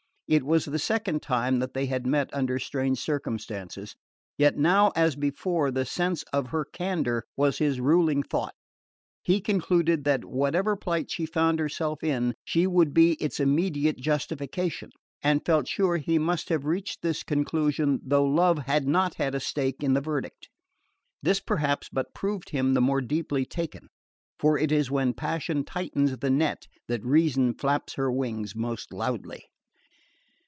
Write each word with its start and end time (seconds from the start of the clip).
It 0.27 0.45
was 0.45 0.63
the 0.63 0.79
second 0.79 1.21
time 1.21 1.59
that 1.59 1.73
they 1.73 1.87
had 1.87 2.07
met 2.07 2.29
under 2.33 2.57
strange 2.57 3.01
circumstances; 3.01 3.97
yet 4.37 4.57
now 4.57 4.93
as 4.95 5.17
before 5.17 5.71
the 5.71 5.83
sense 5.83 6.23
of 6.31 6.51
her 6.51 6.63
candour 6.63 7.25
was 7.35 7.57
his 7.57 7.81
ruling 7.81 8.23
thought. 8.23 8.53
He 9.23 9.41
concluded 9.41 10.05
that, 10.05 10.23
whatever 10.23 10.77
plight 10.77 11.11
she 11.11 11.25
found 11.25 11.59
herself 11.59 12.01
in, 12.01 12.33
she 12.45 12.65
would 12.65 12.93
be 12.93 13.15
its 13.15 13.41
immediate 13.41 13.97
justification; 13.97 14.91
and 15.21 15.45
felt 15.45 15.67
sure 15.67 15.97
he 15.97 16.17
must 16.17 16.47
have 16.47 16.63
reached 16.63 17.01
this 17.01 17.23
conclusion 17.23 17.99
though 18.01 18.23
love 18.23 18.59
had 18.59 18.87
not 18.87 19.15
had 19.15 19.35
a 19.35 19.39
stake 19.41 19.83
in 19.83 19.95
the 19.95 19.99
verdict. 20.01 20.47
This 21.21 21.41
perhaps 21.41 21.89
but 21.91 22.13
proved 22.13 22.51
him 22.51 22.73
the 22.73 22.79
more 22.79 23.01
deeply 23.01 23.43
taken; 23.43 23.89
for 24.39 24.57
it 24.57 24.71
is 24.71 24.89
when 24.89 25.13
passion 25.13 25.65
tightens 25.65 26.17
the 26.19 26.29
net 26.29 26.67
that 26.87 27.03
reason 27.03 27.53
flaps 27.53 27.95
her 27.95 28.09
wings 28.09 28.55
most 28.55 28.93
loudly. 28.93 29.43